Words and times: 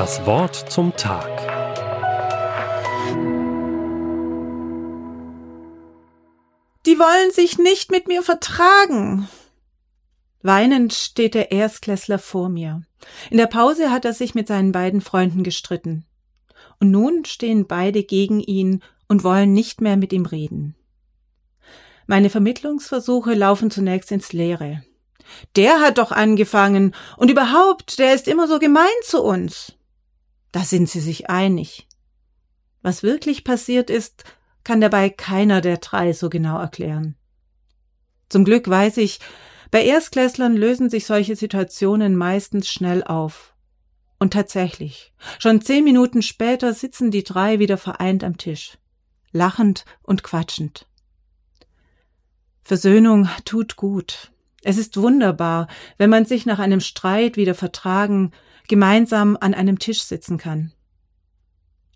Das 0.00 0.24
Wort 0.24 0.56
zum 0.72 0.96
Tag. 0.96 1.28
Die 6.86 6.98
wollen 6.98 7.30
sich 7.32 7.58
nicht 7.58 7.90
mit 7.90 8.08
mir 8.08 8.22
vertragen. 8.22 9.28
Weinend 10.40 10.94
steht 10.94 11.34
der 11.34 11.52
Erstklässler 11.52 12.18
vor 12.18 12.48
mir. 12.48 12.80
In 13.28 13.36
der 13.36 13.46
Pause 13.46 13.90
hat 13.90 14.06
er 14.06 14.14
sich 14.14 14.34
mit 14.34 14.48
seinen 14.48 14.72
beiden 14.72 15.02
Freunden 15.02 15.44
gestritten. 15.44 16.06
Und 16.78 16.90
nun 16.90 17.26
stehen 17.26 17.66
beide 17.66 18.02
gegen 18.02 18.40
ihn 18.40 18.82
und 19.06 19.22
wollen 19.22 19.52
nicht 19.52 19.82
mehr 19.82 19.98
mit 19.98 20.14
ihm 20.14 20.24
reden. 20.24 20.76
Meine 22.06 22.30
Vermittlungsversuche 22.30 23.34
laufen 23.34 23.70
zunächst 23.70 24.10
ins 24.12 24.32
Leere. 24.32 24.82
Der 25.56 25.80
hat 25.80 25.98
doch 25.98 26.10
angefangen 26.10 26.94
und 27.18 27.30
überhaupt, 27.30 27.98
der 27.98 28.14
ist 28.14 28.28
immer 28.28 28.48
so 28.48 28.58
gemein 28.58 28.86
zu 29.04 29.22
uns. 29.22 29.74
Da 30.52 30.64
sind 30.64 30.88
sie 30.88 31.00
sich 31.00 31.30
einig. 31.30 31.86
Was 32.82 33.02
wirklich 33.02 33.44
passiert 33.44 33.90
ist, 33.90 34.24
kann 34.64 34.80
dabei 34.80 35.10
keiner 35.10 35.60
der 35.60 35.78
drei 35.78 36.12
so 36.12 36.28
genau 36.28 36.58
erklären. 36.58 37.16
Zum 38.28 38.44
Glück 38.44 38.68
weiß 38.68 38.98
ich, 38.98 39.20
bei 39.70 39.84
Erstklässlern 39.84 40.56
lösen 40.56 40.90
sich 40.90 41.06
solche 41.06 41.36
Situationen 41.36 42.16
meistens 42.16 42.68
schnell 42.68 43.04
auf. 43.04 43.54
Und 44.18 44.32
tatsächlich, 44.32 45.12
schon 45.38 45.62
zehn 45.62 45.84
Minuten 45.84 46.22
später 46.22 46.74
sitzen 46.74 47.10
die 47.10 47.24
drei 47.24 47.58
wieder 47.58 47.78
vereint 47.78 48.22
am 48.22 48.36
Tisch, 48.36 48.76
lachend 49.32 49.84
und 50.02 50.22
quatschend. 50.22 50.86
Versöhnung 52.62 53.28
tut 53.44 53.76
gut. 53.76 54.30
Es 54.62 54.76
ist 54.76 54.96
wunderbar, 54.98 55.68
wenn 55.96 56.10
man 56.10 56.26
sich 56.26 56.44
nach 56.44 56.58
einem 56.58 56.80
Streit 56.80 57.36
wieder 57.36 57.54
vertragen, 57.54 58.32
gemeinsam 58.70 59.36
an 59.40 59.52
einem 59.52 59.80
Tisch 59.80 60.02
sitzen 60.02 60.38
kann. 60.38 60.72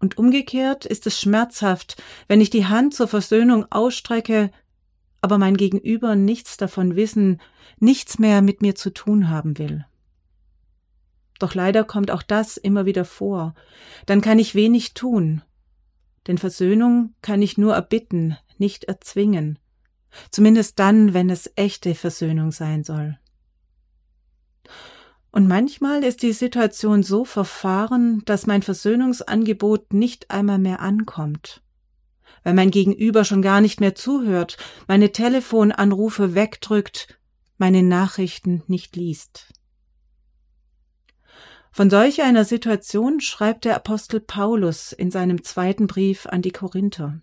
Und 0.00 0.18
umgekehrt 0.18 0.84
ist 0.84 1.06
es 1.06 1.18
schmerzhaft, 1.18 2.00
wenn 2.28 2.42
ich 2.42 2.50
die 2.50 2.66
Hand 2.66 2.94
zur 2.94 3.08
Versöhnung 3.08 3.64
ausstrecke, 3.70 4.50
aber 5.22 5.38
mein 5.38 5.56
Gegenüber 5.56 6.14
nichts 6.14 6.58
davon 6.58 6.94
wissen, 6.94 7.40
nichts 7.80 8.18
mehr 8.18 8.42
mit 8.42 8.60
mir 8.60 8.74
zu 8.74 8.90
tun 8.90 9.30
haben 9.30 9.56
will. 9.58 9.86
Doch 11.38 11.54
leider 11.54 11.84
kommt 11.84 12.10
auch 12.10 12.22
das 12.22 12.58
immer 12.58 12.84
wieder 12.84 13.06
vor. 13.06 13.54
Dann 14.04 14.20
kann 14.20 14.38
ich 14.38 14.54
wenig 14.54 14.92
tun. 14.92 15.42
Denn 16.26 16.36
Versöhnung 16.36 17.14
kann 17.22 17.40
ich 17.40 17.56
nur 17.56 17.74
erbitten, 17.74 18.36
nicht 18.58 18.84
erzwingen. 18.84 19.58
Zumindest 20.30 20.78
dann, 20.78 21.14
wenn 21.14 21.30
es 21.30 21.50
echte 21.56 21.94
Versöhnung 21.94 22.52
sein 22.52 22.84
soll. 22.84 23.18
Und 25.30 25.46
manchmal 25.46 26.04
ist 26.04 26.22
die 26.22 26.32
Situation 26.32 27.02
so 27.02 27.24
verfahren, 27.24 28.22
dass 28.24 28.46
mein 28.46 28.62
Versöhnungsangebot 28.62 29.92
nicht 29.92 30.30
einmal 30.30 30.58
mehr 30.58 30.80
ankommt. 30.80 31.62
Weil 32.44 32.54
mein 32.54 32.70
Gegenüber 32.70 33.24
schon 33.24 33.42
gar 33.42 33.60
nicht 33.60 33.80
mehr 33.80 33.94
zuhört, 33.94 34.56
meine 34.86 35.12
Telefonanrufe 35.12 36.34
wegdrückt, 36.34 37.18
meine 37.58 37.82
Nachrichten 37.82 38.62
nicht 38.68 38.96
liest. 38.96 39.52
Von 41.70 41.90
solch 41.90 42.22
einer 42.22 42.44
Situation 42.44 43.20
schreibt 43.20 43.64
der 43.64 43.76
Apostel 43.76 44.20
Paulus 44.20 44.92
in 44.92 45.10
seinem 45.10 45.44
zweiten 45.44 45.86
Brief 45.86 46.26
an 46.26 46.42
die 46.42 46.50
Korinther. 46.50 47.20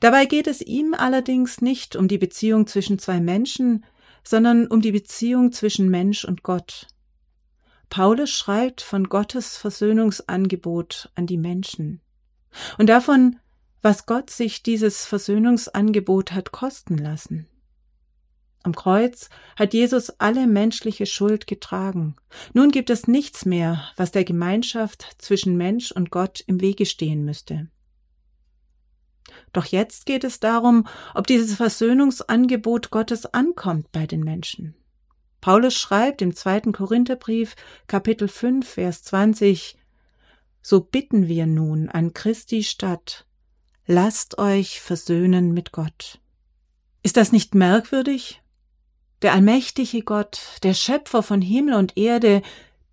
Dabei 0.00 0.26
geht 0.26 0.46
es 0.46 0.60
ihm 0.60 0.94
allerdings 0.94 1.60
nicht 1.60 1.96
um 1.96 2.08
die 2.08 2.18
Beziehung 2.18 2.66
zwischen 2.66 2.98
zwei 2.98 3.20
Menschen, 3.20 3.84
sondern 4.24 4.66
um 4.66 4.82
die 4.82 4.92
Beziehung 4.92 5.52
zwischen 5.52 5.88
Mensch 5.88 6.24
und 6.24 6.42
Gott. 6.42 6.88
Paulus 7.92 8.30
schreibt 8.30 8.80
von 8.80 9.10
Gottes 9.10 9.58
Versöhnungsangebot 9.58 11.10
an 11.14 11.26
die 11.26 11.36
Menschen 11.36 12.00
und 12.78 12.86
davon, 12.86 13.38
was 13.82 14.06
Gott 14.06 14.30
sich 14.30 14.62
dieses 14.62 15.04
Versöhnungsangebot 15.04 16.32
hat 16.32 16.52
kosten 16.52 16.96
lassen. 16.96 17.48
Am 18.62 18.74
Kreuz 18.74 19.28
hat 19.58 19.74
Jesus 19.74 20.08
alle 20.20 20.46
menschliche 20.46 21.04
Schuld 21.04 21.46
getragen. 21.46 22.16
Nun 22.54 22.70
gibt 22.70 22.88
es 22.88 23.08
nichts 23.08 23.44
mehr, 23.44 23.84
was 23.96 24.10
der 24.10 24.24
Gemeinschaft 24.24 25.06
zwischen 25.18 25.58
Mensch 25.58 25.92
und 25.92 26.10
Gott 26.10 26.42
im 26.46 26.62
Wege 26.62 26.86
stehen 26.86 27.26
müsste. 27.26 27.68
Doch 29.52 29.66
jetzt 29.66 30.06
geht 30.06 30.24
es 30.24 30.40
darum, 30.40 30.86
ob 31.12 31.26
dieses 31.26 31.56
Versöhnungsangebot 31.56 32.88
Gottes 32.88 33.26
ankommt 33.26 33.92
bei 33.92 34.06
den 34.06 34.20
Menschen. 34.20 34.76
Paulus 35.42 35.74
schreibt 35.74 36.22
im 36.22 36.34
zweiten 36.36 36.72
Korintherbrief, 36.72 37.56
Kapitel 37.88 38.28
5, 38.28 38.66
Vers 38.66 39.02
20, 39.02 39.76
So 40.62 40.80
bitten 40.80 41.26
wir 41.26 41.46
nun 41.46 41.88
an 41.88 42.14
Christi 42.14 42.62
Stadt, 42.62 43.26
lasst 43.84 44.38
euch 44.38 44.80
versöhnen 44.80 45.52
mit 45.52 45.72
Gott. 45.72 46.20
Ist 47.02 47.16
das 47.16 47.32
nicht 47.32 47.56
merkwürdig? 47.56 48.40
Der 49.22 49.32
allmächtige 49.32 50.02
Gott, 50.02 50.40
der 50.62 50.74
Schöpfer 50.74 51.24
von 51.24 51.42
Himmel 51.42 51.74
und 51.74 51.96
Erde, 51.98 52.42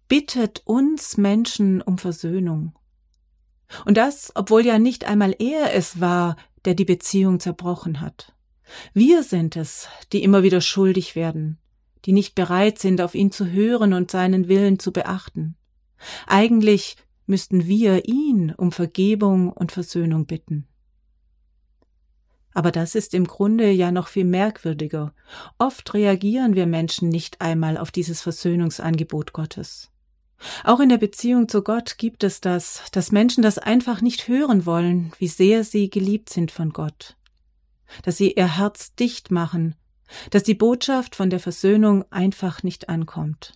bittet 0.08 0.64
uns 0.66 1.18
Menschen 1.18 1.84
um 1.84 2.00
Versöhnung. 2.00 2.74
Und 3.86 3.96
das, 3.96 4.31
obwohl 4.34 4.66
ja 4.66 4.80
nicht 4.80 5.06
einmal 5.06 5.36
er 5.38 5.76
es 5.76 6.02
war, 6.02 6.36
der 6.66 6.74
die 6.74 6.86
Beziehung 6.86 7.40
zerbrochen 7.40 8.02
hat. 8.02 8.34
Wir 8.96 9.22
sind 9.22 9.56
es, 9.56 9.88
die 10.14 10.24
immer 10.24 10.42
wieder 10.42 10.62
schuldig 10.62 11.16
werden, 11.16 11.60
die 12.06 12.14
nicht 12.14 12.36
bereit 12.36 12.80
sind, 12.80 13.02
auf 13.02 13.16
ihn 13.16 13.32
zu 13.32 13.50
hören 13.50 13.94
und 13.94 14.12
seinen 14.12 14.48
Willen 14.48 14.80
zu 14.80 14.92
beachten. 14.92 15.56
Eigentlich 16.28 16.98
müssten 17.26 17.68
wir 17.68 18.08
ihn 18.08 18.54
um 18.56 18.72
Vergebung 18.72 19.52
und 19.52 19.72
Versöhnung 19.72 20.26
bitten. 20.26 20.68
Aber 22.54 22.72
das 22.72 22.96
ist 22.96 23.14
im 23.14 23.26
Grunde 23.26 23.70
ja 23.70 23.92
noch 23.92 24.08
viel 24.08 24.26
merkwürdiger. 24.26 25.14
Oft 25.60 25.94
reagieren 25.94 26.56
wir 26.56 26.66
Menschen 26.66 27.10
nicht 27.10 27.42
einmal 27.42 27.78
auf 27.78 27.92
dieses 27.92 28.22
Versöhnungsangebot 28.22 29.34
Gottes. 29.34 29.92
Auch 30.64 30.80
in 30.80 30.90
der 30.90 30.98
Beziehung 30.98 31.48
zu 31.48 31.64
Gott 31.64 31.98
gibt 31.98 32.24
es 32.24 32.42
das, 32.42 32.84
dass 32.92 33.12
Menschen 33.12 33.44
das 33.44 33.58
einfach 33.58 34.02
nicht 34.02 34.28
hören 34.28 34.66
wollen, 34.66 35.12
wie 35.20 35.28
sehr 35.28 35.64
sie 35.64 35.90
geliebt 35.90 36.30
sind 36.30 36.52
von 36.52 36.72
Gott, 36.72 37.18
dass 38.04 38.18
sie 38.18 38.31
ihr 38.31 38.58
Herz 38.58 38.96
dicht 38.96 39.31
machen, 39.31 39.76
dass 40.30 40.44
die 40.44 40.53
Botschaft 40.53 41.16
von 41.16 41.30
der 41.30 41.40
Versöhnung 41.40 42.06
einfach 42.12 42.64
nicht 42.64 42.90
ankommt. 42.90 43.53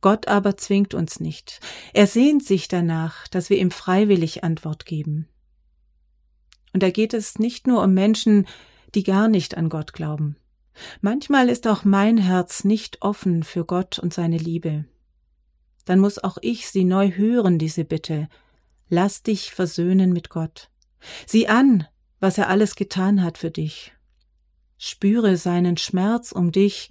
Gott 0.00 0.28
aber 0.28 0.56
zwingt 0.56 0.94
uns 0.94 1.20
nicht. 1.20 1.60
Er 1.92 2.06
sehnt 2.06 2.44
sich 2.44 2.68
danach, 2.68 3.28
dass 3.28 3.50
wir 3.50 3.58
ihm 3.58 3.70
freiwillig 3.70 4.42
Antwort 4.44 4.86
geben. 4.86 5.28
Und 6.72 6.82
da 6.82 6.90
geht 6.90 7.12
es 7.12 7.38
nicht 7.38 7.66
nur 7.66 7.82
um 7.82 7.92
Menschen, 7.92 8.46
die 8.94 9.02
gar 9.02 9.28
nicht 9.28 9.56
an 9.56 9.68
Gott 9.68 9.92
glauben. 9.92 10.36
Manchmal 11.00 11.48
ist 11.48 11.66
auch 11.66 11.84
mein 11.84 12.16
Herz 12.16 12.64
nicht 12.64 13.02
offen 13.02 13.42
für 13.42 13.64
Gott 13.64 13.98
und 13.98 14.14
seine 14.14 14.38
Liebe 14.38 14.86
dann 15.90 15.98
muss 15.98 16.22
auch 16.22 16.38
ich 16.40 16.68
sie 16.68 16.84
neu 16.84 17.10
hören, 17.10 17.58
diese 17.58 17.84
Bitte. 17.84 18.28
Lass 18.88 19.24
dich 19.24 19.50
versöhnen 19.50 20.12
mit 20.12 20.30
Gott. 20.30 20.70
Sieh 21.26 21.48
an, 21.48 21.84
was 22.20 22.38
er 22.38 22.48
alles 22.48 22.76
getan 22.76 23.24
hat 23.24 23.38
für 23.38 23.50
dich. 23.50 23.92
Spüre 24.82 25.36
seinen 25.36 25.76
Schmerz 25.76 26.32
um 26.32 26.52
dich, 26.52 26.90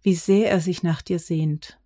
wie 0.00 0.14
sehr 0.14 0.48
er 0.48 0.60
sich 0.60 0.84
nach 0.84 1.02
dir 1.02 1.18
sehnt. 1.18 1.76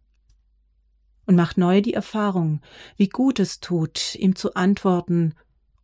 Und 1.25 1.35
mach 1.35 1.57
neu 1.57 1.81
die 1.81 1.95
Erfahrung, 1.95 2.61
wie 2.99 3.09
gut 3.09 3.41
es 3.41 3.59
tut, 3.61 4.17
ihm 4.17 4.37
zu 4.37 4.55
antworten 4.55 5.35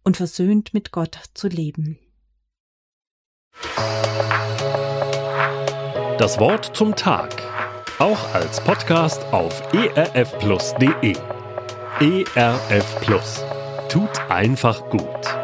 und 0.05 0.19
versöhnt 0.19 0.75
mit 0.75 0.93
Gott 0.93 1.19
zu 1.33 1.49
leben. 1.49 1.99
Das 6.19 6.39
Wort 6.39 6.77
zum 6.77 6.95
Tag 6.95 7.35
auch 7.99 8.35
als 8.35 8.63
Podcast 8.63 9.25
auf 9.33 9.63
erfplus.de. 9.73 11.17
ERF 12.01 13.01
Plus. 13.01 13.43
Tut 13.89 14.21
einfach 14.29 14.91
gut. 14.91 15.40